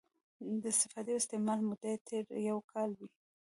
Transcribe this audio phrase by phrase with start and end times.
[0.61, 3.09] د استفادې او استعمال موده یې تر یو کال وي.